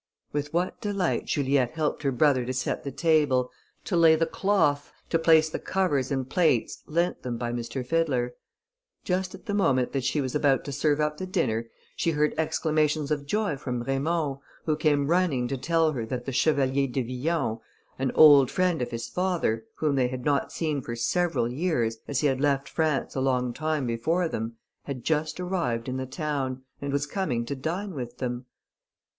With 0.33 0.51
what 0.51 0.81
delight 0.81 1.25
Juliette 1.25 1.73
helped 1.75 2.01
her 2.01 2.11
brother 2.11 2.43
to 2.47 2.53
set 2.53 2.83
the 2.83 2.91
table, 2.91 3.51
to 3.83 3.95
lay 3.95 4.15
the 4.15 4.25
cloth, 4.25 4.91
to 5.11 5.19
place 5.19 5.47
the 5.47 5.59
covers 5.59 6.09
and 6.09 6.27
plates 6.27 6.81
lent 6.87 7.21
them 7.21 7.37
by 7.37 7.49
M. 7.49 7.61
Fiddler. 7.61 8.33
Just 9.03 9.35
at 9.35 9.45
the 9.45 9.53
moment 9.53 9.91
that 9.91 10.03
she 10.03 10.19
was 10.19 10.33
about 10.33 10.65
to 10.65 10.71
serve 10.71 10.99
up 10.99 11.17
the 11.19 11.27
dinner, 11.27 11.69
she 11.95 12.09
heard 12.09 12.33
exclamations 12.35 13.11
of 13.11 13.27
joy 13.27 13.55
from 13.57 13.83
Raymond, 13.83 14.37
who 14.65 14.75
came 14.75 15.05
running 15.05 15.47
to 15.49 15.55
tell 15.55 15.91
her 15.91 16.03
that 16.07 16.25
the 16.25 16.31
Chevalier 16.31 16.87
de 16.87 17.03
Villon, 17.03 17.59
an 17.99 18.11
old 18.15 18.49
friend 18.49 18.81
of 18.81 18.89
his 18.89 19.07
father, 19.07 19.65
whom 19.75 19.95
they 19.95 20.07
had 20.07 20.25
not 20.25 20.51
seen 20.51 20.81
for 20.81 20.95
several 20.95 21.47
years, 21.47 21.99
as 22.07 22.21
he 22.21 22.25
had 22.25 22.41
left 22.41 22.67
France 22.67 23.13
a 23.13 23.21
long 23.21 23.53
time 23.53 23.85
before 23.85 24.27
them, 24.27 24.57
had 24.85 25.03
just 25.03 25.39
arrived 25.39 25.87
in 25.87 25.97
the 25.97 26.07
town, 26.07 26.63
and 26.81 26.91
was 26.91 27.05
coming 27.05 27.45
to 27.45 27.55
dine 27.55 27.93
with 27.93 28.17
them. 28.17 28.47